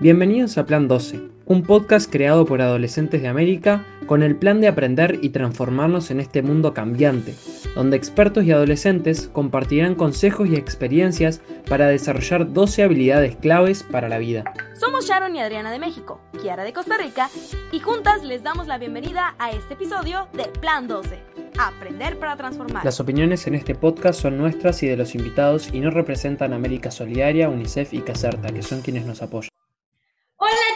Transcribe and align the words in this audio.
Bienvenidos 0.00 0.56
a 0.56 0.64
Plan 0.64 0.88
12, 0.88 1.20
un 1.44 1.62
podcast 1.62 2.10
creado 2.10 2.46
por 2.46 2.62
adolescentes 2.62 3.20
de 3.20 3.28
América 3.28 3.84
con 4.06 4.22
el 4.22 4.34
plan 4.34 4.62
de 4.62 4.66
aprender 4.66 5.18
y 5.20 5.28
transformarnos 5.28 6.10
en 6.10 6.20
este 6.20 6.40
mundo 6.40 6.72
cambiante, 6.72 7.34
donde 7.74 7.98
expertos 7.98 8.44
y 8.44 8.50
adolescentes 8.50 9.28
compartirán 9.30 9.94
consejos 9.94 10.48
y 10.48 10.56
experiencias 10.56 11.42
para 11.68 11.88
desarrollar 11.88 12.50
12 12.50 12.82
habilidades 12.82 13.36
claves 13.36 13.82
para 13.82 14.08
la 14.08 14.16
vida. 14.16 14.44
Somos 14.72 15.06
Sharon 15.06 15.36
y 15.36 15.40
Adriana 15.40 15.70
de 15.70 15.78
México, 15.78 16.22
Kiara 16.40 16.64
de 16.64 16.72
Costa 16.72 16.96
Rica, 16.96 17.28
y 17.70 17.80
juntas 17.80 18.24
les 18.24 18.42
damos 18.42 18.68
la 18.68 18.78
bienvenida 18.78 19.34
a 19.38 19.50
este 19.50 19.74
episodio 19.74 20.28
de 20.32 20.44
Plan 20.60 20.88
12. 20.88 21.18
Aprender 21.58 22.18
para 22.18 22.38
transformar. 22.38 22.86
Las 22.86 23.00
opiniones 23.00 23.46
en 23.46 23.54
este 23.54 23.74
podcast 23.74 24.18
son 24.18 24.38
nuestras 24.38 24.82
y 24.82 24.86
de 24.86 24.96
los 24.96 25.14
invitados 25.14 25.68
y 25.74 25.80
no 25.80 25.90
representan 25.90 26.54
a 26.54 26.56
América 26.56 26.90
Solidaria, 26.90 27.50
UNICEF 27.50 27.92
y 27.92 28.00
Caserta, 28.00 28.48
que 28.48 28.62
son 28.62 28.80
quienes 28.80 29.04
nos 29.04 29.20
apoyan. 29.20 29.50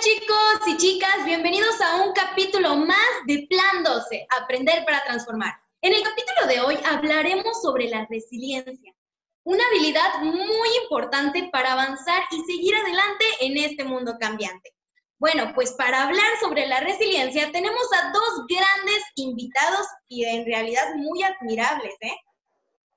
Chicos 0.05 0.61
y 0.67 0.77
chicas, 0.77 1.25
bienvenidos 1.25 1.81
a 1.81 2.03
un 2.03 2.13
capítulo 2.13 2.77
más 2.77 2.99
de 3.27 3.47
Plan 3.49 3.83
12, 3.83 4.27
Aprender 4.39 4.85
para 4.85 5.03
Transformar. 5.05 5.55
En 5.81 5.95
el 5.95 6.03
capítulo 6.03 6.47
de 6.47 6.61
hoy 6.61 6.79
hablaremos 6.85 7.63
sobre 7.63 7.89
la 7.89 8.05
resiliencia, 8.11 8.93
una 9.45 9.65
habilidad 9.67 10.21
muy 10.21 10.69
importante 10.83 11.49
para 11.51 11.73
avanzar 11.73 12.23
y 12.33 12.43
seguir 12.45 12.77
adelante 12.77 13.25
en 13.41 13.57
este 13.57 13.85
mundo 13.85 14.17
cambiante. 14.21 14.75
Bueno, 15.19 15.53
pues 15.55 15.73
para 15.73 16.03
hablar 16.03 16.39
sobre 16.39 16.67
la 16.67 16.81
resiliencia 16.81 17.51
tenemos 17.51 17.87
a 17.95 18.13
dos 18.13 18.47
grandes 18.47 19.03
invitados 19.15 19.87
y 20.09 20.27
en 20.27 20.45
realidad 20.45 20.97
muy 20.97 21.23
admirables, 21.23 21.95
¿eh? 22.03 22.15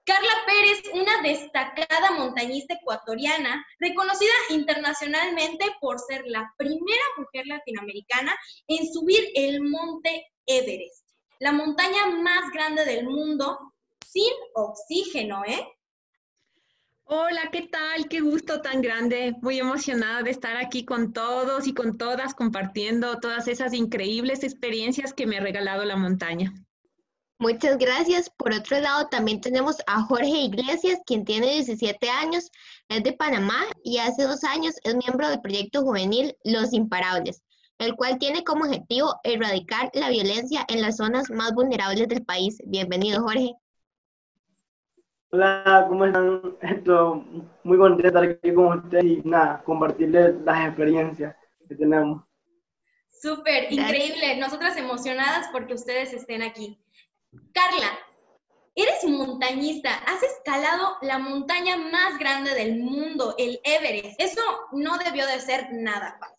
Carla 0.07 0.31
Pérez, 0.45 0.83
una 0.93 1.21
destacada 1.21 2.11
montañista 2.17 2.75
ecuatoriana, 2.75 3.65
reconocida 3.77 4.31
internacionalmente 4.51 5.65
por 5.81 5.99
ser 5.99 6.23
la 6.27 6.49
primera 6.57 7.03
mujer 7.17 7.45
latinoamericana 7.45 8.33
en 8.69 8.87
subir 8.93 9.19
el 9.35 9.59
monte 9.59 10.25
Everest, 10.45 11.05
la 11.39 11.51
montaña 11.51 12.05
más 12.05 12.49
grande 12.53 12.85
del 12.85 13.03
mundo 13.03 13.73
sin 14.05 14.31
oxígeno, 14.55 15.43
¿eh? 15.45 15.67
Hola, 17.03 17.49
¿qué 17.51 17.63
tal? 17.63 18.07
Qué 18.07 18.21
gusto 18.21 18.61
tan 18.61 18.81
grande. 18.81 19.35
Muy 19.41 19.59
emocionada 19.59 20.23
de 20.23 20.31
estar 20.31 20.55
aquí 20.55 20.85
con 20.85 21.11
todos 21.11 21.67
y 21.67 21.73
con 21.73 21.97
todas 21.97 22.33
compartiendo 22.33 23.19
todas 23.19 23.49
esas 23.49 23.73
increíbles 23.73 24.45
experiencias 24.45 25.13
que 25.13 25.27
me 25.27 25.37
ha 25.37 25.41
regalado 25.41 25.83
la 25.83 25.97
montaña. 25.97 26.53
Muchas 27.39 27.77
gracias. 27.77 28.31
Por 28.31 28.51
otro 28.51 28.79
lado, 28.79 29.09
también 29.09 29.41
tenemos 29.41 29.77
a 29.85 30.01
Jorge 30.01 30.25
Iglesias, 30.25 30.99
quien 31.05 31.23
tiene 31.23 31.53
17 31.53 32.09
años, 32.09 32.49
es 32.89 33.03
de 33.03 33.13
Panamá 33.13 33.63
y 33.83 33.99
hace 33.99 34.23
dos 34.23 34.43
años 34.43 34.73
es 34.83 34.95
miembro 34.95 35.29
del 35.29 35.39
proyecto 35.41 35.83
juvenil 35.83 36.35
Los 36.43 36.73
Imparables, 36.73 37.43
el 37.77 37.95
cual 37.95 38.17
tiene 38.17 38.43
como 38.43 38.65
objetivo 38.65 39.19
erradicar 39.23 39.91
la 39.93 40.09
violencia 40.09 40.65
en 40.67 40.81
las 40.81 40.97
zonas 40.97 41.29
más 41.29 41.53
vulnerables 41.53 42.07
del 42.07 42.25
país. 42.25 42.57
Bienvenido, 42.65 43.21
Jorge. 43.21 43.53
Hola, 45.29 45.85
¿cómo 45.89 46.05
están? 46.05 46.41
Esto, 46.61 47.23
muy 47.63 47.77
contento 47.77 48.01
de 48.01 48.07
estar 48.07 48.23
aquí 48.23 48.53
con 48.55 48.79
ustedes 48.79 49.05
y 49.05 49.21
nada, 49.23 49.61
compartirles 49.63 50.41
las 50.43 50.69
experiencias 50.69 51.35
que 51.69 51.75
tenemos. 51.75 52.23
Súper, 53.09 53.71
increíble. 53.71 54.37
Nosotras 54.37 54.75
emocionadas 54.77 55.49
porque 55.51 55.75
ustedes 55.75 56.13
estén 56.13 56.41
aquí. 56.41 56.79
Carla, 57.53 57.97
eres 58.75 59.03
montañista, 59.05 59.89
has 60.05 60.21
escalado 60.21 60.97
la 61.01 61.17
montaña 61.17 61.77
más 61.77 62.17
grande 62.19 62.53
del 62.53 62.79
mundo, 62.79 63.35
el 63.37 63.59
Everest. 63.63 64.19
Eso 64.21 64.41
no 64.71 64.97
debió 64.97 65.25
de 65.25 65.39
ser 65.39 65.69
nada 65.71 66.17
fácil. 66.19 66.37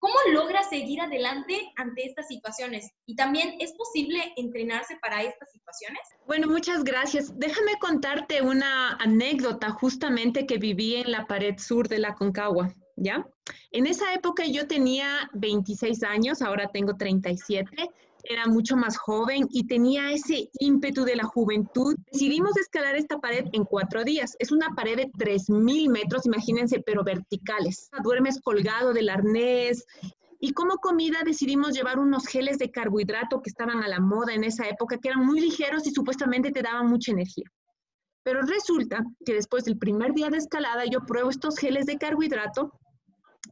¿Cómo 0.00 0.14
logras 0.32 0.70
seguir 0.70 0.98
adelante 1.00 1.72
ante 1.76 2.06
estas 2.06 2.26
situaciones? 2.26 2.90
Y 3.04 3.16
también, 3.16 3.56
¿es 3.60 3.74
posible 3.74 4.32
entrenarse 4.36 4.96
para 5.02 5.22
estas 5.22 5.50
situaciones? 5.52 6.00
Bueno, 6.26 6.46
muchas 6.46 6.84
gracias. 6.84 7.38
Déjame 7.38 7.76
contarte 7.78 8.40
una 8.40 8.92
anécdota 8.94 9.70
justamente 9.72 10.46
que 10.46 10.56
viví 10.56 10.96
en 10.96 11.10
la 11.10 11.26
pared 11.26 11.58
sur 11.58 11.86
de 11.86 11.98
la 11.98 12.14
Concagua, 12.14 12.74
¿ya? 12.96 13.26
En 13.72 13.86
esa 13.86 14.14
época 14.14 14.46
yo 14.46 14.66
tenía 14.66 15.28
26 15.34 16.02
años, 16.04 16.40
ahora 16.40 16.70
tengo 16.72 16.96
37 16.96 17.90
era 18.24 18.46
mucho 18.46 18.76
más 18.76 18.96
joven 18.96 19.46
y 19.50 19.66
tenía 19.66 20.12
ese 20.12 20.50
ímpetu 20.58 21.04
de 21.04 21.16
la 21.16 21.24
juventud. 21.24 21.96
Decidimos 22.12 22.56
escalar 22.56 22.96
esta 22.96 23.18
pared 23.18 23.46
en 23.52 23.64
cuatro 23.64 24.04
días. 24.04 24.36
Es 24.38 24.52
una 24.52 24.74
pared 24.74 24.96
de 24.96 25.10
3.000 25.12 25.90
metros, 25.90 26.26
imagínense, 26.26 26.80
pero 26.80 27.04
verticales. 27.04 27.90
Duermes 28.02 28.40
colgado 28.40 28.92
del 28.92 29.08
arnés. 29.08 29.84
Y 30.38 30.52
como 30.52 30.76
comida 30.76 31.18
decidimos 31.24 31.74
llevar 31.74 31.98
unos 31.98 32.26
geles 32.26 32.58
de 32.58 32.70
carbohidrato 32.70 33.42
que 33.42 33.50
estaban 33.50 33.82
a 33.82 33.88
la 33.88 34.00
moda 34.00 34.32
en 34.32 34.44
esa 34.44 34.68
época, 34.68 34.98
que 34.98 35.08
eran 35.08 35.24
muy 35.24 35.40
ligeros 35.40 35.86
y 35.86 35.90
supuestamente 35.90 36.50
te 36.50 36.62
daban 36.62 36.88
mucha 36.88 37.12
energía. 37.12 37.44
Pero 38.22 38.42
resulta 38.42 39.04
que 39.24 39.34
después 39.34 39.64
del 39.64 39.78
primer 39.78 40.14
día 40.14 40.30
de 40.30 40.38
escalada 40.38 40.84
yo 40.86 41.00
pruebo 41.00 41.30
estos 41.30 41.58
geles 41.58 41.86
de 41.86 41.98
carbohidrato 41.98 42.72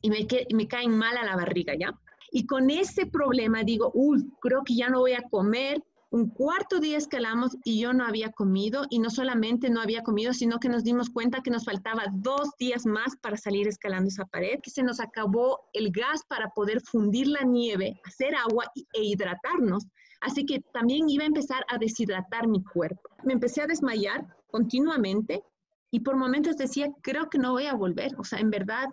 y 0.00 0.10
me, 0.10 0.26
me 0.54 0.68
caen 0.68 0.96
mal 0.96 1.16
a 1.16 1.24
la 1.24 1.36
barriga, 1.36 1.74
¿ya? 1.78 1.92
Y 2.30 2.46
con 2.46 2.70
ese 2.70 3.06
problema 3.06 3.64
digo, 3.64 3.90
uy, 3.94 4.30
creo 4.40 4.62
que 4.64 4.74
ya 4.74 4.88
no 4.88 5.00
voy 5.00 5.12
a 5.12 5.22
comer. 5.22 5.82
Un 6.10 6.30
cuarto 6.30 6.80
día 6.80 6.96
escalamos 6.96 7.56
y 7.64 7.80
yo 7.80 7.92
no 7.92 8.04
había 8.04 8.32
comido 8.32 8.86
y 8.88 8.98
no 8.98 9.10
solamente 9.10 9.68
no 9.68 9.82
había 9.82 10.02
comido, 10.02 10.32
sino 10.32 10.58
que 10.58 10.70
nos 10.70 10.82
dimos 10.82 11.10
cuenta 11.10 11.42
que 11.42 11.50
nos 11.50 11.66
faltaba 11.66 12.04
dos 12.12 12.48
días 12.58 12.86
más 12.86 13.14
para 13.20 13.36
salir 13.36 13.68
escalando 13.68 14.08
esa 14.08 14.24
pared, 14.24 14.58
que 14.62 14.70
se 14.70 14.82
nos 14.82 15.00
acabó 15.00 15.68
el 15.74 15.90
gas 15.90 16.22
para 16.26 16.48
poder 16.50 16.80
fundir 16.80 17.28
la 17.28 17.42
nieve, 17.42 18.00
hacer 18.06 18.34
agua 18.34 18.64
e 18.94 19.02
hidratarnos. 19.02 19.86
Así 20.22 20.46
que 20.46 20.60
también 20.72 21.10
iba 21.10 21.24
a 21.24 21.28
empezar 21.28 21.64
a 21.68 21.76
deshidratar 21.76 22.48
mi 22.48 22.64
cuerpo. 22.64 23.10
Me 23.22 23.34
empecé 23.34 23.60
a 23.60 23.66
desmayar 23.66 24.26
continuamente 24.50 25.42
y 25.90 26.00
por 26.00 26.16
momentos 26.16 26.56
decía, 26.56 26.88
creo 27.02 27.28
que 27.28 27.38
no 27.38 27.52
voy 27.52 27.66
a 27.66 27.74
volver. 27.74 28.14
O 28.18 28.24
sea, 28.24 28.38
en 28.38 28.50
verdad, 28.50 28.86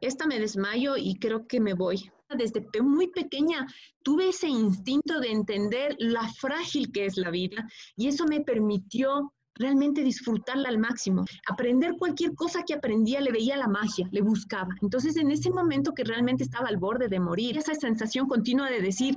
esta 0.00 0.26
me 0.26 0.40
desmayo 0.40 0.96
y 0.96 1.14
creo 1.16 1.46
que 1.46 1.60
me 1.60 1.74
voy 1.74 2.10
desde 2.36 2.64
muy 2.82 3.08
pequeña 3.08 3.66
tuve 4.02 4.28
ese 4.28 4.48
instinto 4.48 5.20
de 5.20 5.30
entender 5.30 5.96
la 5.98 6.28
frágil 6.28 6.90
que 6.92 7.06
es 7.06 7.16
la 7.16 7.30
vida 7.30 7.66
y 7.96 8.08
eso 8.08 8.24
me 8.26 8.40
permitió 8.40 9.32
realmente 9.54 10.02
disfrutarla 10.02 10.68
al 10.68 10.78
máximo. 10.78 11.24
Aprender 11.48 11.96
cualquier 11.98 12.34
cosa 12.34 12.62
que 12.62 12.74
aprendía 12.74 13.20
le 13.20 13.32
veía 13.32 13.56
la 13.56 13.68
magia, 13.68 14.08
le 14.10 14.22
buscaba. 14.22 14.74
Entonces 14.80 15.16
en 15.16 15.30
ese 15.30 15.50
momento 15.50 15.92
que 15.92 16.04
realmente 16.04 16.44
estaba 16.44 16.68
al 16.68 16.78
borde 16.78 17.08
de 17.08 17.20
morir, 17.20 17.58
esa 17.58 17.74
sensación 17.74 18.26
continua 18.26 18.70
de 18.70 18.80
decir, 18.80 19.16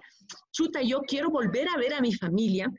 chuta, 0.52 0.82
yo 0.82 1.02
quiero 1.02 1.30
volver 1.30 1.70
a 1.70 1.78
ver 1.78 1.94
a 1.94 2.02
mi 2.02 2.14
familia, 2.14 2.72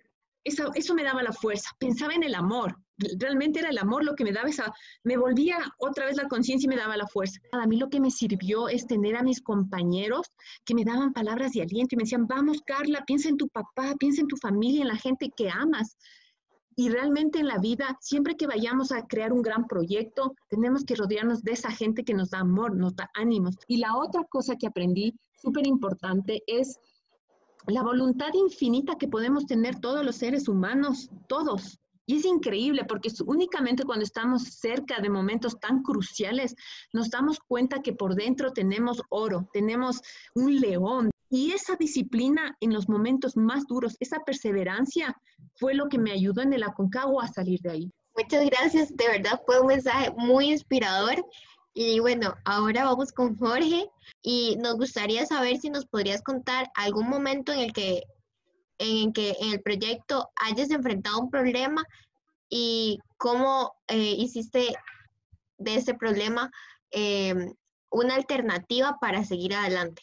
eso, 0.45 0.71
eso 0.75 0.95
me 0.95 1.03
daba 1.03 1.23
la 1.23 1.33
fuerza. 1.33 1.71
Pensaba 1.79 2.15
en 2.15 2.23
el 2.23 2.35
amor, 2.35 2.77
realmente 3.19 3.61
era 3.61 3.71
el 3.71 3.79
amor 3.79 4.05
lo 4.05 4.15
que 4.15 4.25
me 4.25 4.33
daba 4.33 4.49
esa, 4.49 4.73
me 5.05 5.17
volvía 5.17 5.59
otra 5.79 6.07
vez 6.07 6.17
la 6.17 6.29
conciencia 6.29 6.67
y 6.67 6.75
me 6.75 6.81
daba 6.81 6.97
la 6.97 7.07
fuerza. 7.07 7.41
A 7.53 7.67
mí 7.67 7.77
lo 7.77 7.89
que 7.89 8.01
me 8.01 8.11
sirvió 8.11 8.69
es 8.69 8.87
tener 8.87 9.17
a 9.17 9.23
mis 9.23 9.41
compañeros 9.41 10.27
que 10.65 10.75
me 10.75 10.85
daban 10.85 11.13
palabras 11.13 11.53
de 11.53 11.63
aliento 11.63 11.95
y 11.95 11.97
me 11.97 12.05
decían, 12.05 12.27
vamos 12.27 12.63
Carla, 12.67 13.05
piensa 13.07 13.29
en 13.29 13.37
tu 13.37 13.49
papá, 13.49 13.95
piensa 13.99 14.21
en 14.21 14.29
tu 14.29 14.37
familia, 14.37 14.83
en 14.83 14.89
la 14.89 14.97
gente 14.97 15.31
que 15.37 15.51
amas. 15.51 15.97
Y 16.79 16.91
realmente 16.91 17.39
en 17.39 17.47
la 17.47 17.57
vida, 17.57 17.97
siempre 18.03 18.37
que 18.37 18.47
vayamos 18.47 18.93
a 18.93 19.07
crear 19.07 19.33
un 19.33 19.41
gran 19.41 19.67
proyecto, 19.67 20.35
tenemos 20.51 20.85
que 20.85 20.95
rodearnos 20.95 21.43
de 21.43 21.53
esa 21.53 21.71
gente 21.71 22.05
que 22.05 22.13
nos 22.13 22.31
da 22.31 22.41
amor, 22.41 22.77
nos 22.77 22.95
da 22.95 23.11
ánimos. 23.15 23.57
Y 23.67 23.79
la 23.79 23.97
otra 23.97 24.25
cosa 24.29 24.57
que 24.57 24.67
aprendí, 24.67 25.15
súper 25.41 25.67
importante, 25.67 26.43
es 26.47 26.79
la 27.67 27.83
voluntad 27.83 28.29
infinita 28.35 28.97
que 28.97 29.09
podemos 29.09 29.47
tener 29.47 29.81
todos 29.81 30.05
los 30.05 30.17
seres 30.17 30.49
humanos, 30.49 31.11
todos. 31.29 31.81
Y 32.07 32.19
es 32.19 32.25
increíble 32.25 32.85
porque 32.85 33.11
únicamente 33.27 33.85
cuando 33.85 34.05
estamos 34.05 34.45
cerca 34.45 35.01
de 35.01 35.11
momentos 35.11 35.59
tan 35.59 35.83
cruciales 35.83 36.55
nos 36.93 37.11
damos 37.11 37.41
cuenta 37.41 37.83
que 37.83 37.93
por 37.93 38.15
dentro 38.15 38.53
tenemos 38.53 39.03
oro, 39.09 39.49
tenemos 39.53 40.01
un 40.35 40.61
león. 40.61 41.11
Y 41.29 41.51
esa 41.51 41.75
disciplina 41.75 42.57
en 42.61 42.73
los 42.73 42.89
momentos 42.89 43.37
más 43.37 43.67
duros, 43.67 43.97
esa 43.99 44.21
perseverancia, 44.21 45.17
fue 45.57 45.75
lo 45.75 45.89
que 45.89 45.99
me 45.99 46.13
ayudó 46.13 46.43
en 46.43 46.53
el 46.53 46.63
Aconcagua 46.63 47.25
a 47.25 47.33
salir 47.33 47.61
de 47.61 47.71
ahí. 47.71 47.93
Muchas 48.17 48.47
gracias, 48.47 48.97
de 48.97 49.09
verdad 49.09 49.43
fue 49.45 49.61
un 49.61 49.67
mensaje 49.67 50.13
muy 50.17 50.53
inspirador. 50.53 51.27
Y 51.75 51.99
bueno, 51.99 52.35
ahora 52.45 52.85
vamos 52.85 53.13
con 53.13 53.37
Jorge 53.37 53.91
y 54.23 54.57
nos 54.57 54.77
gustaría 54.77 55.27
saber 55.27 55.59
si 55.59 55.69
nos 55.69 55.85
podrías 55.85 56.23
contar 56.23 56.71
algún 56.75 57.09
momento 57.09 57.53
en 57.53 57.59
el 57.59 57.73
que 57.73 58.05
en 58.79 59.13
que 59.13 59.37
en 59.41 59.53
el 59.53 59.63
proyecto 59.63 60.31
hayas 60.37 60.71
enfrentado 60.71 61.19
un 61.19 61.31
problema 61.31 61.83
y 62.49 62.99
cómo 63.17 63.75
eh, 63.89 64.15
hiciste 64.19 64.75
de 65.59 65.75
ese 65.75 65.95
problema 65.95 66.51
em, 66.91 67.53
una 67.91 68.15
alternativa 68.15 68.99
para 69.01 69.25
seguir 69.25 69.55
adelante. 69.55 70.03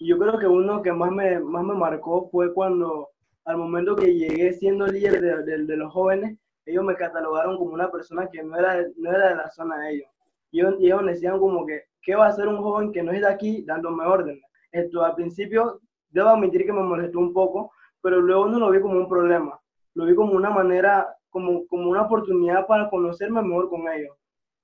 Yo 0.00 0.18
creo 0.18 0.38
que 0.38 0.46
uno 0.46 0.82
que 0.82 0.92
más 0.92 1.10
me, 1.10 1.38
más 1.40 1.64
me 1.64 1.74
marcó 1.74 2.28
fue 2.30 2.52
cuando 2.52 3.10
al 3.44 3.58
momento 3.58 3.94
que 3.94 4.14
llegué 4.14 4.52
siendo 4.54 4.86
líder 4.86 5.20
de, 5.20 5.64
de, 5.64 5.76
los 5.76 5.92
jóvenes, 5.92 6.38
ellos 6.64 6.84
me 6.84 6.96
catalogaron 6.96 7.58
como 7.58 7.72
una 7.72 7.90
persona 7.90 8.28
que 8.30 8.42
no 8.42 8.56
era, 8.56 8.82
no 8.96 9.10
era 9.10 9.28
de 9.30 9.36
la 9.36 9.50
zona 9.50 9.78
de 9.80 9.94
ellos. 9.94 10.08
Y 10.50 10.60
ellos 10.60 11.04
decían 11.04 11.38
como 11.38 11.66
que, 11.66 11.82
¿qué 12.00 12.14
va 12.14 12.26
a 12.26 12.28
hacer 12.30 12.48
un 12.48 12.62
joven 12.62 12.92
que 12.92 13.02
no 13.02 13.12
es 13.12 13.20
de 13.20 13.28
aquí 13.28 13.64
dándome 13.64 14.06
órdenes? 14.06 14.42
Esto 14.72 15.04
al 15.04 15.14
principio, 15.14 15.80
debo 16.10 16.28
admitir 16.28 16.64
que 16.64 16.72
me 16.72 16.82
molestó 16.82 17.18
un 17.18 17.32
poco, 17.32 17.72
pero 18.00 18.20
luego 18.20 18.46
no 18.46 18.58
lo 18.58 18.70
vi 18.70 18.80
como 18.80 18.94
un 18.94 19.08
problema, 19.08 19.58
lo 19.94 20.04
vi 20.06 20.14
como 20.14 20.32
una 20.32 20.50
manera, 20.50 21.14
como, 21.34 21.66
como 21.66 21.90
una 21.90 22.02
oportunidad 22.02 22.64
para 22.68 22.88
conocerme 22.88 23.42
mejor 23.42 23.68
con 23.68 23.88
ellos. 23.88 24.16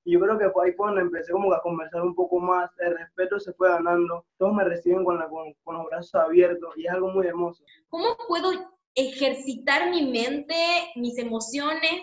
Y 0.05 0.13
yo 0.13 0.21
creo 0.21 0.39
que 0.39 0.49
fue 0.51 0.67
ahí 0.69 0.77
cuando 0.77 1.01
empecé 1.01 1.33
como 1.33 1.53
a 1.53 1.61
conversar 1.61 2.03
un 2.03 2.15
poco 2.15 2.39
más, 2.39 2.71
el 2.79 2.97
respeto 2.97 3.41
se 3.41 3.53
fue 3.55 3.69
ganando, 3.69 4.25
todos 4.39 4.55
me 4.55 4.63
reciben 4.63 5.05
con, 5.05 5.19
la, 5.19 5.29
con, 5.29 5.53
con 5.65 5.79
los 5.79 5.87
brazos 5.87 6.15
abiertos 6.15 6.73
y 6.77 6.87
es 6.87 6.93
algo 6.93 7.09
muy 7.09 7.27
hermoso. 7.27 7.65
¿Cómo 7.89 8.17
puedo 8.29 8.53
ejercitar 8.95 9.91
mi 9.91 10.11
mente, 10.11 10.55
mis 10.95 11.19
emociones 11.19 12.03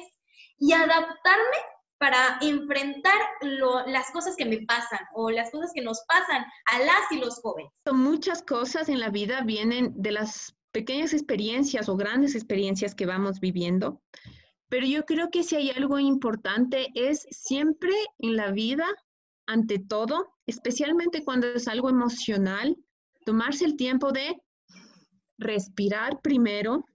y 0.60 0.74
adaptarme 0.74 1.58
para 1.98 2.38
enfrentar 2.42 3.18
las 3.88 4.12
cosas 4.12 4.36
que 4.36 4.46
me 4.46 4.60
pasan 4.66 5.00
o 5.16 5.32
las 5.32 5.50
cosas 5.50 5.72
que 5.74 5.82
nos 5.82 6.04
pasan 6.08 6.46
a 6.72 6.80
las 6.80 7.12
y 7.12 7.20
los 7.20 7.40
jóvenes. 7.42 7.72
Muchas 7.92 8.44
cosas 8.44 8.90
en 8.90 9.00
la 9.00 9.10
vida 9.10 9.42
vienen 9.42 9.94
de 9.96 10.12
las 10.12 10.56
pequeñas 10.72 11.14
experiencias 11.14 11.90
o 11.90 11.98
grandes 11.98 12.36
experiencias 12.36 12.94
que 12.94 13.08
vamos 13.08 13.40
viviendo, 13.40 14.02
pero 14.70 14.86
yo 14.86 15.06
creo 15.06 15.30
que 15.30 15.44
si 15.44 15.56
hay 15.56 15.70
algo 15.70 16.00
importante 16.00 16.88
es 16.94 17.26
siempre 17.32 17.94
en 18.20 18.36
la 18.36 18.52
vida, 18.52 18.86
ante 19.46 19.80
todo, 19.80 20.34
especialmente 20.46 21.24
cuando 21.24 21.48
es 21.48 21.68
algo 21.68 21.90
emocional, 21.90 22.76
tomarse 23.26 23.66
el 23.66 23.76
tiempo 23.76 24.12
de 24.12 24.42
respirar 25.38 26.20
primero, 26.22 26.86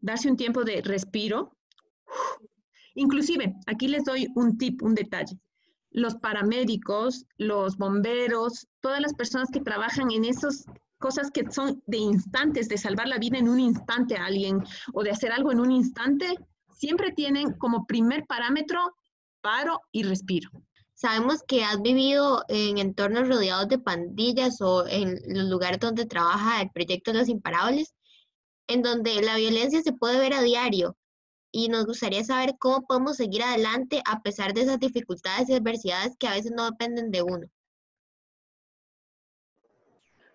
darse 0.00 0.30
un 0.30 0.36
tiempo 0.36 0.64
de 0.64 0.82
respiro, 0.82 1.56
Inclusive, 2.94 3.54
aquí 3.66 3.88
les 3.88 4.04
doy 4.04 4.28
un 4.34 4.56
tip, 4.56 4.82
un 4.82 4.94
detalle. 4.94 5.38
Los 5.90 6.16
paramédicos, 6.16 7.26
los 7.38 7.76
bomberos, 7.76 8.66
todas 8.80 9.00
las 9.00 9.14
personas 9.14 9.48
que 9.52 9.60
trabajan 9.60 10.10
en 10.10 10.24
esas 10.24 10.64
cosas 10.98 11.30
que 11.30 11.50
son 11.50 11.82
de 11.86 11.98
instantes, 11.98 12.68
de 12.68 12.78
salvar 12.78 13.08
la 13.08 13.18
vida 13.18 13.38
en 13.38 13.48
un 13.48 13.60
instante 13.60 14.16
a 14.16 14.26
alguien 14.26 14.62
o 14.92 15.02
de 15.02 15.10
hacer 15.10 15.32
algo 15.32 15.52
en 15.52 15.60
un 15.60 15.70
instante, 15.70 16.34
siempre 16.84 17.12
tienen 17.12 17.52
como 17.54 17.86
primer 17.86 18.26
parámetro 18.26 18.78
paro 19.40 19.80
y 19.90 20.02
respiro. 20.02 20.50
Sabemos 20.92 21.42
que 21.42 21.64
has 21.64 21.80
vivido 21.80 22.44
en 22.48 22.76
entornos 22.76 23.26
rodeados 23.26 23.68
de 23.68 23.78
pandillas 23.78 24.60
o 24.60 24.86
en 24.86 25.18
los 25.26 25.48
lugares 25.48 25.80
donde 25.80 26.04
trabaja 26.04 26.60
el 26.60 26.70
proyecto 26.70 27.14
Los 27.14 27.30
Imparables, 27.30 27.94
en 28.68 28.82
donde 28.82 29.22
la 29.22 29.36
violencia 29.36 29.80
se 29.80 29.94
puede 29.94 30.18
ver 30.18 30.34
a 30.34 30.42
diario 30.42 30.94
y 31.50 31.68
nos 31.68 31.86
gustaría 31.86 32.22
saber 32.22 32.56
cómo 32.58 32.86
podemos 32.86 33.16
seguir 33.16 33.42
adelante 33.42 34.02
a 34.06 34.20
pesar 34.20 34.52
de 34.52 34.62
esas 34.62 34.78
dificultades 34.78 35.48
y 35.48 35.54
adversidades 35.54 36.16
que 36.18 36.28
a 36.28 36.34
veces 36.34 36.52
no 36.54 36.70
dependen 36.70 37.10
de 37.10 37.22
uno. 37.22 37.46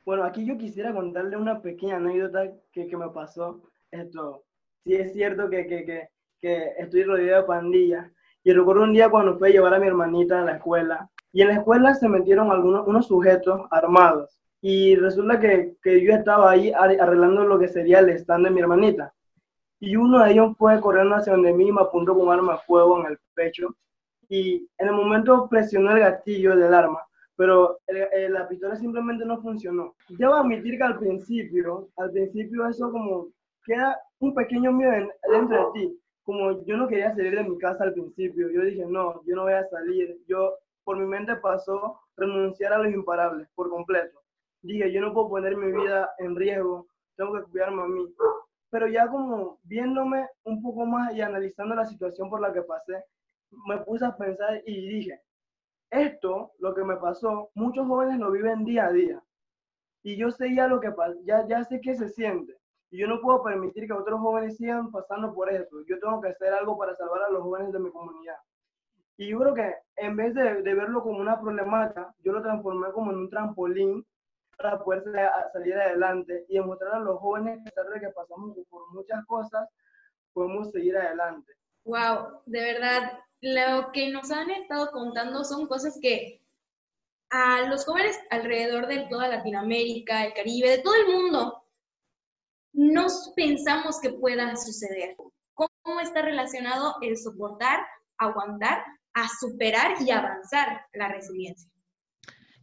Bueno, 0.04 0.24
aquí 0.24 0.46
yo 0.46 0.57
quisiera 0.57 0.96
contarle 0.96 1.38
una 1.38 1.62
pequeña 1.62 1.98
anécdota 1.98 2.51
que, 2.72 2.88
que 2.88 2.98
me 2.98 3.10
pasó. 3.10 3.62
Esto, 3.92 4.46
sí 4.84 4.96
es 4.96 5.13
cierto 5.13 5.48
que, 5.50 5.68
que, 5.68 5.86
que, 5.86 6.10
estoy 6.41 7.03
rodeado 7.03 7.41
de 7.41 7.47
pandillas. 7.47 8.12
Y 8.44 8.53
recuerdo 8.53 8.83
un 8.83 8.94
día 8.94 9.09
cuando 9.09 9.38
fui 9.38 9.50
a 9.50 9.51
llevar 9.51 9.74
a 9.74 9.80
mi 9.80 9.88
hermanita 9.88 10.41
a 10.41 10.45
la 10.45 10.53
escuela. 10.53 11.09
Y 11.31 11.41
en 11.41 11.50
la 11.50 11.56
escuela 11.56 11.94
se 11.94 12.09
metieron 12.09 12.51
algunos 12.51 12.88
unos 12.88 13.07
sujetos 13.07 13.62
armados. 13.71 14.39
Y 14.62 14.95
resulta 14.95 15.39
que, 15.39 15.75
que 15.81 16.03
yo 16.03 16.13
estaba 16.13 16.51
ahí 16.51 16.71
arreglando 16.71 17.45
lo 17.45 17.59
que 17.59 17.68
sería 17.68 18.00
el 18.00 18.09
stand 18.09 18.45
de 18.45 18.51
mi 18.51 18.62
hermanita 18.62 19.13
y 19.80 19.95
uno 19.95 20.24
de 20.24 20.31
ellos 20.31 20.56
fue 20.57 20.80
corriendo 20.81 21.15
hacia 21.15 21.33
donde 21.33 21.53
mí 21.53 21.68
y 21.68 21.71
me 21.71 21.81
apuntó 21.81 22.18
con 22.18 22.30
arma 22.30 22.53
de 22.53 22.59
fuego 22.59 23.00
en 23.00 23.12
el 23.12 23.19
pecho. 23.33 23.75
Y 24.27 24.68
en 24.77 24.88
el 24.88 24.94
momento 24.94 25.47
presionó 25.50 25.91
el 25.91 26.00
gatillo 26.00 26.56
del 26.56 26.74
arma, 26.74 27.01
pero 27.36 27.80
la 27.88 28.47
pistola 28.47 28.75
simplemente 28.75 29.25
no 29.25 29.41
funcionó. 29.41 29.95
Debo 30.09 30.36
admitir 30.36 30.77
que 30.77 30.83
al 30.83 31.00
principio, 31.00 31.89
al 31.97 32.12
principio 32.12 32.68
eso 32.68 32.91
como 32.91 33.27
queda 33.65 34.00
un 34.19 34.36
pequeño 34.36 34.71
miedo 34.71 35.09
dentro 35.31 35.71
de 35.74 35.80
ti. 35.80 36.00
Como 36.29 36.63
yo 36.63 36.77
no 36.77 36.87
quería 36.87 37.15
salir 37.15 37.35
de 37.35 37.43
mi 37.43 37.57
casa 37.57 37.85
al 37.85 37.93
principio, 37.93 38.51
yo 38.51 38.61
dije, 38.61 38.85
no, 38.85 39.23
yo 39.25 39.35
no 39.35 39.45
voy 39.45 39.53
a 39.53 39.67
salir. 39.69 40.15
Yo, 40.27 40.53
por 40.83 40.95
mi 40.95 41.07
mente 41.07 41.35
pasó 41.37 41.99
renunciar 42.15 42.71
a 42.71 42.77
los 42.77 42.93
imparables 42.93 43.47
por 43.55 43.67
completo. 43.67 44.21
Dije, 44.61 44.91
yo 44.91 45.01
no 45.01 45.11
puedo 45.11 45.29
poner 45.29 45.57
mi 45.57 45.71
vida 45.71 46.11
en 46.19 46.35
riesgo, 46.35 46.85
tengo 47.15 47.33
que 47.33 47.41
cuidarme 47.49 47.81
a 47.81 47.87
mí 47.87 48.13
pero 48.69 48.87
ya 48.87 49.07
como 49.07 49.57
viéndome 49.63 50.27
un 50.43 50.61
poco 50.61 50.85
más 50.85 51.15
y 51.15 51.21
analizando 51.21 51.73
la 51.73 51.87
situación 51.87 52.29
por 52.29 52.41
la 52.41 52.53
que 52.53 52.61
pasé, 52.61 53.03
me 53.65 53.79
puse 53.79 54.05
a 54.05 54.15
pensar 54.15 54.61
y 54.67 54.87
dije, 54.87 55.19
esto, 55.89 56.51
lo 56.59 56.75
que 56.75 56.83
me 56.83 56.97
pasó, 56.97 57.49
muchos 57.55 57.87
jóvenes 57.87 58.19
lo 58.19 58.29
viven 58.29 58.65
día 58.65 58.85
a 58.85 58.91
día. 58.91 59.23
Y 60.03 60.15
yo 60.15 60.29
sé 60.29 60.53
ya 60.53 60.67
lo 60.67 60.79
que 60.79 60.91
pasa, 60.91 61.15
ya, 61.23 61.47
ya 61.47 61.63
sé 61.63 61.81
qué 61.81 61.95
se 61.95 62.09
siente. 62.09 62.58
Y 62.91 62.97
yo 62.97 63.07
no 63.07 63.21
puedo 63.21 63.44
permitir 63.44 63.88
que 63.88 63.94
otros 63.94 64.19
jóvenes 64.19 64.57
sigan 64.57 64.91
pasando 64.91 65.33
por 65.33 65.51
esto. 65.51 65.77
Yo 65.88 66.00
tengo 66.00 66.21
que 66.21 66.30
hacer 66.30 66.53
algo 66.53 66.77
para 66.77 66.95
salvar 66.95 67.24
a 67.24 67.30
los 67.30 67.44
jóvenes 67.44 67.71
de 67.71 67.80
mi 67.80 67.91
comunidad. 67.91 68.38
Y 69.18 69.27
yo 69.27 69.39
creo 69.39 69.53
que 69.53 69.75
en 69.97 70.15
vez 70.15 70.33
de, 70.33 70.62
de 70.63 70.74
verlo 70.74 71.03
como 71.03 71.19
una 71.19 71.39
problemática, 71.39 72.13
yo 72.24 72.31
lo 72.31 72.41
transformé 72.41 72.91
como 72.94 73.12
en 73.12 73.18
un 73.18 73.30
trampolín 73.30 74.06
para 74.57 74.83
poder 74.83 75.03
salir 75.53 75.74
adelante 75.74 76.45
y 76.50 76.56
demostrar 76.56 76.95
a 76.95 77.00
los 77.00 77.19
jóvenes 77.19 77.59
que 77.63 77.69
a 77.69 77.71
pesar 77.71 77.94
de 77.94 78.00
que 78.00 78.13
pasamos 78.13 78.57
por 78.69 78.94
muchas 78.94 79.25
cosas, 79.25 79.69
podemos 80.33 80.71
seguir 80.71 80.97
adelante. 80.97 81.53
Wow, 81.86 82.41
de 82.45 82.62
verdad, 82.62 83.19
lo 83.41 83.91
que 83.91 84.12
nos 84.12 84.31
han 84.31 84.50
estado 84.50 84.91
contando 84.91 85.44
son 85.44 85.68
cosas 85.68 85.97
que 86.01 86.41
a 87.30 87.68
los 87.69 87.86
jóvenes 87.86 88.19
alrededor 88.31 88.88
de 88.88 89.07
toda 89.09 89.27
Latinoamérica, 89.27 90.25
el 90.25 90.33
Caribe, 90.33 90.69
de 90.69 90.80
todo 90.80 90.95
el 90.95 91.07
mundo, 91.07 91.63
no 92.74 93.07
pensamos 93.36 94.00
que 94.00 94.12
pueda 94.12 94.56
suceder. 94.56 95.16
¿Cómo 95.54 96.00
está 96.00 96.21
relacionado 96.21 96.95
el 97.01 97.18
soportar, 97.18 97.80
aguantar, 98.18 98.83
a 99.13 99.27
superar 99.39 100.01
y 100.01 100.12
avanzar 100.12 100.86
la 100.94 101.10
resiliencia? 101.10 101.69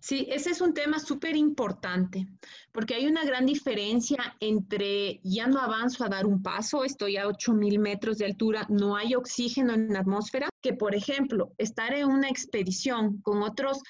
Sí, 0.07 0.29
ese 0.31 0.51
es 0.51 0.61
un 0.61 0.73
tema 0.73 1.01
súper 1.01 1.35
importante, 1.37 2.29
porque 2.71 2.95
hay 2.95 3.07
una 3.07 3.25
gran 3.25 3.45
diferencia 3.45 4.37
entre 4.39 5.21
ya 5.25 5.49
no 5.49 5.59
avanzo 5.59 6.05
a 6.05 6.09
dar 6.09 6.27
un 6.27 6.45
paso, 6.45 6.85
estoy 6.85 7.17
a 7.17 7.27
8.000 7.27 7.81
metros 7.81 8.19
de 8.19 8.27
altura, 8.27 8.67
no 8.69 8.95
hay 8.95 9.17
oxígeno 9.17 9.75
en 9.75 9.93
la 9.93 9.99
atmósfera, 9.99 10.49
que 10.63 10.75
por 10.75 10.95
ejemplo, 10.95 11.53
estar 11.59 11.93
en 11.93 12.07
una 12.07 12.29
expedición 12.29 13.21
con 13.23 13.43
otros 13.43 13.83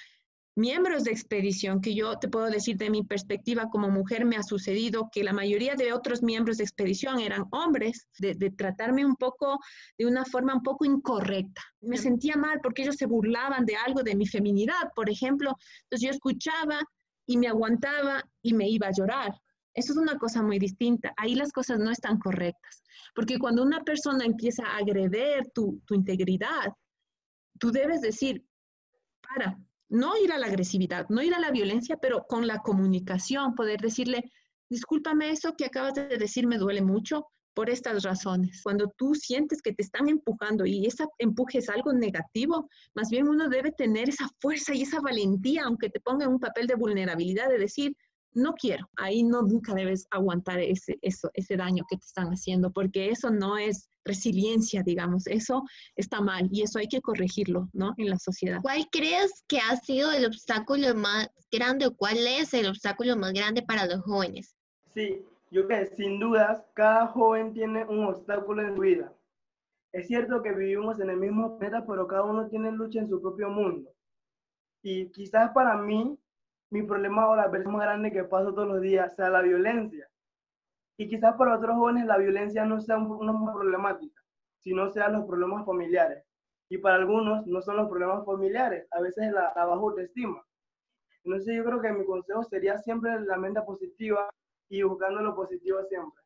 miembros 0.56 1.04
de 1.04 1.12
expedición, 1.12 1.80
que 1.82 1.94
yo 1.94 2.18
te 2.18 2.28
puedo 2.28 2.46
decir 2.46 2.76
de 2.78 2.88
mi 2.88 3.04
perspectiva 3.04 3.68
como 3.68 3.90
mujer, 3.90 4.24
me 4.24 4.36
ha 4.36 4.42
sucedido 4.42 5.10
que 5.12 5.22
la 5.22 5.34
mayoría 5.34 5.74
de 5.74 5.92
otros 5.92 6.22
miembros 6.22 6.56
de 6.56 6.64
expedición 6.64 7.20
eran 7.20 7.44
hombres, 7.52 8.08
de, 8.18 8.34
tratarme 8.50 9.04
un 9.04 9.16
poco, 9.16 9.58
de 9.98 10.06
una 10.06 10.24
forma 10.24 10.54
un 10.54 10.62
poco 10.62 10.86
incorrecta. 10.86 11.62
Me 11.82 11.98
sentía 11.98 12.36
mal 12.36 12.60
porque 12.62 12.82
ellos 12.82 12.96
se 12.96 13.06
burlaban 13.06 13.66
de 13.66 13.76
algo 13.76 14.02
de 14.02 14.16
mi 14.16 14.26
feminidad, 14.26 14.90
por 14.94 15.10
ejemplo. 15.10 15.52
Entonces 15.84 16.06
yo 16.06 16.10
escuchaba 16.10 16.80
y 17.26 17.36
me 17.36 17.48
aguantaba 17.48 18.22
y 18.42 18.54
me 18.54 18.66
iba 18.68 18.88
a 18.88 18.92
llorar. 18.92 19.34
Eso 19.74 19.92
es 19.92 19.98
una 19.98 20.16
cosa 20.16 20.42
muy 20.42 20.58
distinta. 20.58 21.12
Ahí 21.18 21.34
las 21.34 21.52
cosas 21.52 21.78
no 21.78 21.90
están 21.90 22.18
correctas. 22.18 22.82
Porque 23.14 23.38
cuando 23.38 23.62
una 23.62 23.84
persona 23.84 24.24
empieza 24.24 24.64
a 24.64 24.78
agreder 24.78 25.50
tu, 25.54 25.82
tu 25.86 25.94
integridad, 25.94 26.72
tú 27.58 27.70
debes 27.70 28.00
decir, 28.00 28.42
para, 29.20 29.58
no 29.88 30.16
ir 30.16 30.32
a 30.32 30.38
la 30.38 30.46
agresividad, 30.46 31.06
no 31.08 31.22
ir 31.22 31.34
a 31.34 31.40
la 31.40 31.50
violencia, 31.50 31.96
pero 31.96 32.26
con 32.28 32.46
la 32.46 32.58
comunicación, 32.58 33.54
poder 33.54 33.80
decirle, 33.80 34.30
discúlpame, 34.68 35.30
eso 35.30 35.54
que 35.56 35.66
acabas 35.66 35.94
de 35.94 36.16
decir 36.18 36.46
me 36.46 36.58
duele 36.58 36.82
mucho 36.82 37.26
por 37.54 37.70
estas 37.70 38.02
razones. 38.02 38.60
Cuando 38.62 38.92
tú 38.98 39.14
sientes 39.14 39.62
que 39.62 39.72
te 39.72 39.82
están 39.82 40.08
empujando 40.08 40.66
y 40.66 40.84
ese 40.84 41.06
empuje 41.18 41.58
es 41.58 41.70
algo 41.70 41.92
negativo, 41.92 42.68
más 42.94 43.08
bien 43.08 43.28
uno 43.28 43.48
debe 43.48 43.72
tener 43.72 44.10
esa 44.10 44.28
fuerza 44.40 44.74
y 44.74 44.82
esa 44.82 45.00
valentía, 45.00 45.64
aunque 45.64 45.88
te 45.88 46.00
ponga 46.00 46.26
en 46.26 46.32
un 46.32 46.38
papel 46.38 46.66
de 46.66 46.74
vulnerabilidad, 46.74 47.48
de 47.48 47.58
decir, 47.58 47.96
no 48.36 48.52
quiero. 48.54 48.88
Ahí 48.96 49.22
no 49.22 49.42
nunca 49.42 49.74
debes 49.74 50.06
aguantar 50.10 50.60
ese, 50.60 50.98
eso, 51.02 51.30
ese 51.34 51.56
daño 51.56 51.84
que 51.88 51.96
te 51.96 52.04
están 52.04 52.28
haciendo, 52.28 52.70
porque 52.70 53.10
eso 53.10 53.30
no 53.30 53.58
es 53.58 53.88
resiliencia, 54.04 54.82
digamos. 54.82 55.26
Eso 55.26 55.62
está 55.96 56.20
mal 56.20 56.48
y 56.52 56.62
eso 56.62 56.78
hay 56.78 56.88
que 56.88 57.00
corregirlo, 57.00 57.68
¿no? 57.72 57.94
En 57.96 58.10
la 58.10 58.18
sociedad. 58.18 58.60
¿Cuál 58.62 58.86
crees 58.90 59.44
que 59.48 59.58
ha 59.58 59.76
sido 59.76 60.12
el 60.12 60.26
obstáculo 60.26 60.94
más 60.94 61.28
grande 61.50 61.86
o 61.86 61.96
cuál 61.96 62.18
es 62.18 62.54
el 62.54 62.66
obstáculo 62.66 63.16
más 63.16 63.32
grande 63.32 63.62
para 63.62 63.86
los 63.86 64.02
jóvenes? 64.02 64.56
Sí, 64.94 65.24
yo 65.50 65.66
creo 65.66 65.80
que 65.80 65.96
sin 65.96 66.20
dudas 66.20 66.64
cada 66.74 67.08
joven 67.08 67.52
tiene 67.52 67.84
un 67.84 68.04
obstáculo 68.04 68.62
en 68.62 68.74
su 68.74 68.80
vida. 68.80 69.12
Es 69.92 70.08
cierto 70.08 70.42
que 70.42 70.52
vivimos 70.52 71.00
en 71.00 71.10
el 71.10 71.16
mismo 71.16 71.58
planeta, 71.58 71.86
pero 71.86 72.06
cada 72.06 72.24
uno 72.24 72.48
tiene 72.48 72.70
lucha 72.70 73.00
en 73.00 73.08
su 73.08 73.20
propio 73.20 73.48
mundo. 73.48 73.90
Y 74.82 75.10
quizás 75.10 75.52
para 75.52 75.76
mí 75.78 76.18
mi 76.70 76.82
problema 76.82 77.28
o 77.28 77.36
la 77.36 77.48
versión 77.48 77.74
más 77.74 77.82
grande 77.82 78.12
que 78.12 78.24
paso 78.24 78.52
todos 78.52 78.68
los 78.68 78.80
días 78.80 79.14
sea 79.14 79.30
la 79.30 79.42
violencia. 79.42 80.08
Y 80.98 81.08
quizás 81.08 81.36
para 81.36 81.56
otros 81.56 81.76
jóvenes 81.76 82.06
la 82.06 82.16
violencia 82.16 82.64
no 82.64 82.80
sea 82.80 82.98
una 82.98 83.52
problemática, 83.52 84.22
sino 84.62 84.90
sean 84.90 85.12
los 85.12 85.26
problemas 85.26 85.64
familiares. 85.66 86.24
Y 86.68 86.78
para 86.78 86.96
algunos 86.96 87.46
no 87.46 87.62
son 87.62 87.76
los 87.76 87.88
problemas 87.88 88.24
familiares, 88.24 88.88
a 88.90 89.00
veces 89.00 89.30
la, 89.32 89.52
la 89.54 89.64
baja 89.64 89.80
autoestima. 89.80 90.44
Entonces 91.24 91.56
yo 91.56 91.64
creo 91.64 91.80
que 91.80 91.92
mi 91.92 92.04
consejo 92.04 92.42
sería 92.44 92.78
siempre 92.78 93.20
la 93.20 93.36
mente 93.36 93.60
positiva 93.62 94.28
y 94.68 94.82
buscando 94.82 95.20
lo 95.20 95.34
positivo 95.34 95.78
siempre. 95.88 96.22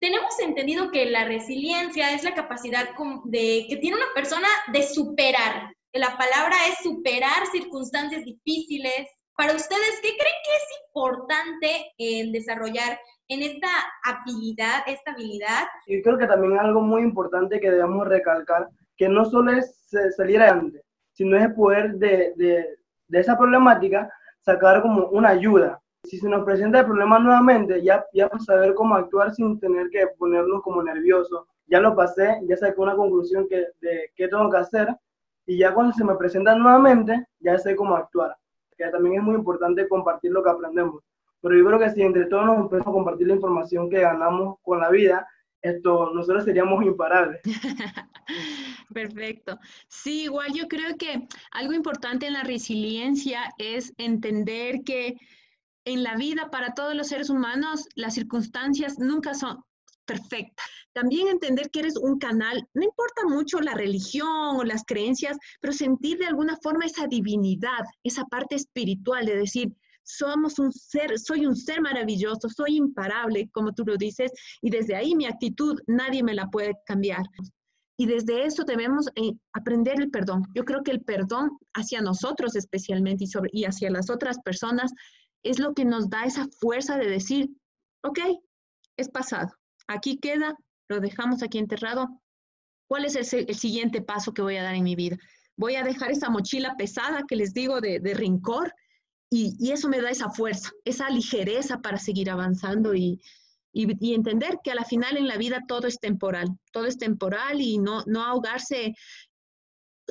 Tenemos 0.00 0.38
entendido 0.40 0.90
que 0.90 1.06
la 1.06 1.24
resiliencia 1.24 2.14
es 2.14 2.24
la 2.24 2.34
capacidad 2.34 2.88
de, 3.24 3.66
que 3.68 3.76
tiene 3.76 3.98
una 3.98 4.12
persona 4.14 4.48
de 4.72 4.82
superar. 4.82 5.74
La 5.92 6.16
palabra 6.16 6.56
es 6.68 6.78
superar 6.82 7.46
circunstancias 7.52 8.24
difíciles. 8.24 9.06
Para 9.40 9.54
ustedes, 9.54 9.98
¿qué 10.02 10.10
creen 10.18 10.34
que 10.44 10.54
es 10.54 10.66
importante 10.84 11.94
en 11.96 12.30
desarrollar 12.30 12.98
en 13.28 13.40
esta 13.40 13.68
habilidad, 14.04 14.82
esta 14.86 15.12
habilidad? 15.12 15.64
Yo 15.86 16.02
creo 16.02 16.18
que 16.18 16.26
también 16.26 16.58
algo 16.58 16.82
muy 16.82 17.00
importante 17.00 17.58
que 17.58 17.70
debemos 17.70 18.06
recalcar, 18.06 18.68
que 18.98 19.08
no 19.08 19.24
solo 19.24 19.52
es 19.52 19.88
salir 20.14 20.42
adelante, 20.42 20.82
sino 21.12 21.38
es 21.38 21.48
poder 21.54 21.94
de, 21.94 22.34
de, 22.36 22.66
de 23.08 23.18
esa 23.18 23.38
problemática 23.38 24.12
sacar 24.40 24.82
como 24.82 25.06
una 25.06 25.30
ayuda. 25.30 25.80
Si 26.04 26.18
se 26.18 26.28
nos 26.28 26.44
presenta 26.44 26.80
el 26.80 26.84
problema 26.84 27.18
nuevamente, 27.18 27.82
ya, 27.82 28.04
ya 28.12 28.28
saber 28.44 28.74
cómo 28.74 28.94
actuar 28.94 29.34
sin 29.34 29.58
tener 29.58 29.88
que 29.88 30.06
ponernos 30.18 30.60
como 30.60 30.82
nerviosos. 30.82 31.46
Ya 31.66 31.80
lo 31.80 31.96
pasé, 31.96 32.40
ya 32.46 32.58
saqué 32.58 32.78
una 32.78 32.94
conclusión 32.94 33.48
que, 33.48 33.68
de 33.80 34.12
qué 34.14 34.28
tengo 34.28 34.50
que 34.50 34.58
hacer 34.58 34.88
y 35.46 35.56
ya 35.56 35.72
cuando 35.72 35.94
se 35.94 36.04
me 36.04 36.14
presenta 36.16 36.54
nuevamente, 36.54 37.24
ya 37.38 37.56
sé 37.56 37.74
cómo 37.74 37.96
actuar. 37.96 38.36
Que 38.80 38.90
también 38.90 39.16
es 39.16 39.22
muy 39.22 39.34
importante 39.34 39.86
compartir 39.88 40.32
lo 40.32 40.42
que 40.42 40.48
aprendemos. 40.48 41.02
Pero 41.42 41.54
yo 41.54 41.64
creo 41.66 41.78
que 41.78 41.90
si 41.90 42.00
entre 42.00 42.24
todos 42.26 42.46
nos 42.46 42.56
empezamos 42.60 42.88
a 42.88 42.92
compartir 42.92 43.26
la 43.26 43.34
información 43.34 43.90
que 43.90 44.00
ganamos 44.00 44.56
con 44.62 44.80
la 44.80 44.88
vida, 44.88 45.28
esto, 45.60 46.10
nosotros 46.14 46.44
seríamos 46.44 46.82
imparables. 46.84 47.40
Perfecto. 48.94 49.58
Sí, 49.88 50.22
igual 50.22 50.54
yo 50.54 50.66
creo 50.66 50.96
que 50.96 51.28
algo 51.52 51.74
importante 51.74 52.26
en 52.26 52.32
la 52.32 52.42
resiliencia 52.42 53.52
es 53.58 53.92
entender 53.98 54.82
que 54.84 55.18
en 55.84 56.02
la 56.02 56.16
vida 56.16 56.50
para 56.50 56.72
todos 56.72 56.94
los 56.94 57.08
seres 57.08 57.28
humanos 57.28 57.86
las 57.94 58.14
circunstancias 58.14 58.98
nunca 58.98 59.34
son 59.34 59.62
perfectas. 60.10 60.66
También 60.92 61.28
entender 61.28 61.70
que 61.70 61.80
eres 61.80 61.96
un 61.96 62.18
canal, 62.18 62.66
no 62.74 62.82
importa 62.82 63.22
mucho 63.28 63.60
la 63.60 63.74
religión 63.74 64.56
o 64.56 64.64
las 64.64 64.82
creencias, 64.84 65.38
pero 65.60 65.72
sentir 65.72 66.18
de 66.18 66.26
alguna 66.26 66.56
forma 66.60 66.84
esa 66.84 67.06
divinidad, 67.06 67.84
esa 68.02 68.24
parte 68.24 68.56
espiritual 68.56 69.24
de 69.24 69.36
decir, 69.36 69.72
somos 70.02 70.58
un 70.58 70.72
ser, 70.72 71.16
soy 71.18 71.46
un 71.46 71.54
ser 71.54 71.80
maravilloso, 71.80 72.48
soy 72.48 72.76
imparable, 72.76 73.48
como 73.52 73.72
tú 73.72 73.84
lo 73.84 73.96
dices, 73.96 74.32
y 74.60 74.70
desde 74.70 74.96
ahí 74.96 75.14
mi 75.14 75.26
actitud 75.26 75.78
nadie 75.86 76.24
me 76.24 76.34
la 76.34 76.48
puede 76.48 76.74
cambiar. 76.86 77.22
Y 77.96 78.06
desde 78.06 78.44
eso 78.44 78.64
debemos 78.64 79.06
eh, 79.14 79.32
aprender 79.52 80.00
el 80.00 80.10
perdón. 80.10 80.42
Yo 80.56 80.64
creo 80.64 80.82
que 80.82 80.90
el 80.90 81.02
perdón 81.02 81.50
hacia 81.74 82.00
nosotros 82.00 82.56
especialmente 82.56 83.24
y, 83.24 83.26
sobre, 83.28 83.50
y 83.52 83.64
hacia 83.64 83.90
las 83.90 84.10
otras 84.10 84.38
personas 84.40 84.90
es 85.44 85.60
lo 85.60 85.72
que 85.74 85.84
nos 85.84 86.08
da 86.08 86.24
esa 86.24 86.48
fuerza 86.58 86.96
de 86.96 87.08
decir, 87.08 87.50
ok, 88.02 88.18
es 88.96 89.08
pasado, 89.08 89.50
aquí 89.90 90.18
queda, 90.18 90.56
lo 90.88 91.00
dejamos 91.00 91.42
aquí 91.42 91.58
enterrado. 91.58 92.20
¿Cuál 92.88 93.04
es 93.04 93.14
el, 93.32 93.54
siguiente 93.54 94.02
paso 94.02 94.32
que 94.32 94.42
voy 94.42 94.56
a 94.56 94.62
dar 94.62 94.74
en 94.74 94.84
mi 94.84 94.96
vida? 94.96 95.16
Voy 95.56 95.76
a 95.76 95.84
dejar 95.84 96.10
esa 96.10 96.30
mochila 96.30 96.76
pesada 96.76 97.24
que 97.28 97.36
les 97.36 97.52
digo 97.52 97.80
de, 97.80 98.00
de 98.00 98.14
rincor 98.14 98.72
y, 99.30 99.70
eso 99.70 99.88
me 99.88 100.00
da 100.00 100.10
esa 100.10 100.30
fuerza, 100.30 100.70
esa 100.84 101.08
ligereza 101.08 101.80
para 101.80 101.98
seguir 101.98 102.30
avanzando 102.30 102.94
y, 102.94 103.20
entender 103.72 104.58
que 104.64 104.72
a 104.72 104.74
la 104.74 104.84
final 104.84 105.16
en 105.16 105.28
la 105.28 105.36
vida 105.36 105.62
todo 105.68 105.86
es 105.86 106.00
temporal, 106.00 106.48
todo 106.72 106.86
es 106.86 106.98
temporal 106.98 107.60
y 107.60 107.78
no, 107.78 108.02
no 108.06 108.24
ahogarse 108.24 108.96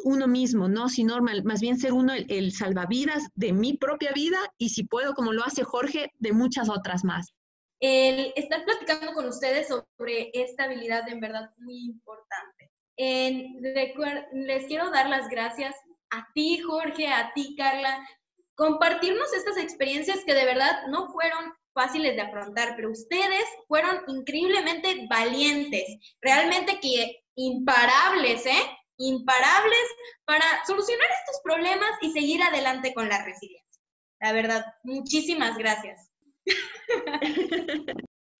uno 0.06 0.30
mismo, 0.30 0.70
¿no? 0.70 0.88
Sino 0.88 1.20
más 1.22 1.60
bien 1.60 1.78
ser 1.78 1.92
uno 1.92 2.14
el, 2.14 2.54
salvavidas 2.54 3.28
de 3.36 3.52
mi 3.52 3.74
propia 3.76 4.14
vida 4.14 4.38
y 4.58 4.70
si 4.70 4.86
puedo, 4.86 5.14
como 5.14 5.34
lo 5.34 5.44
hace 5.44 5.66
Jorge, 5.66 6.14
de 6.20 6.32
muchas 6.32 6.70
otras 6.70 7.04
más. 7.04 7.34
El 7.80 8.34
estar 8.36 8.66
platicando 8.66 9.14
con 9.14 9.28
ustedes 9.28 9.68
sobre 9.68 10.32
esta 10.34 10.66
habilidad 10.66 11.08
en 11.08 11.20
verdad 11.22 11.50
muy 11.58 11.86
importante. 11.86 12.72
les 12.98 14.66
quiero 14.68 14.90
dar 14.92 15.10
las 15.10 15.30
gracias 15.30 15.76
a 16.12 16.28
ti, 16.34 16.60
Jorge, 16.60 17.08
a 17.08 17.32
ti, 17.34 17.56
Carla, 17.58 18.06
compartirnos 18.56 19.32
estas 19.34 19.58
experiencias 19.58 20.20
que 20.26 20.34
de 20.34 20.46
verdad 20.46 20.88
no 20.90 21.12
fueron 21.14 21.54
fáciles 21.74 22.16
de 22.16 22.22
afrontar, 22.22 22.76
pero 22.76 22.92
ustedes 22.92 23.46
fueron 23.68 24.02
increíblemente 24.08 25.08
valientes, 25.10 25.98
realmente 26.22 26.80
que 26.82 27.24
imparables, 27.36 28.46
¿eh? 28.46 28.78
Imparables 28.98 29.88
para 30.26 30.44
solucionar 30.68 31.08
estos 31.22 31.42
problemas 31.42 31.92
y 32.02 32.12
seguir 32.12 32.44
adelante 32.44 32.94
con 32.94 33.08
la 33.08 33.24
resiliencia. 33.24 33.82
La 34.20 34.34
verdad, 34.34 34.66
muchísimas 34.84 35.58
gracias. 35.58 36.09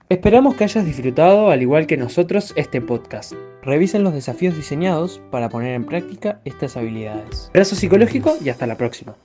Esperamos 0.08 0.56
que 0.56 0.64
hayas 0.64 0.84
disfrutado, 0.84 1.50
al 1.50 1.62
igual 1.62 1.86
que 1.86 1.96
nosotros, 1.96 2.52
este 2.56 2.80
podcast. 2.80 3.34
Revisen 3.62 4.02
los 4.02 4.12
desafíos 4.12 4.56
diseñados 4.56 5.22
para 5.30 5.48
poner 5.48 5.74
en 5.74 5.84
práctica 5.84 6.40
estas 6.44 6.76
habilidades. 6.76 7.48
Abrazo 7.50 7.76
psicológico 7.76 8.36
y 8.44 8.48
hasta 8.48 8.66
la 8.66 8.76
próxima. 8.76 9.16